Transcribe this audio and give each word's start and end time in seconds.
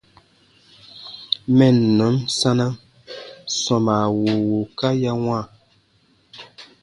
Mɛnnɔn 1.57 2.15
sanam 2.37 2.73
sɔmaa 3.61 4.05
wùu 4.17 4.37
wùuka 4.49 4.87
ya 5.03 5.11
wãa. 5.25 5.43